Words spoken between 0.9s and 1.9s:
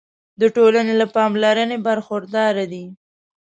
له پاملرنې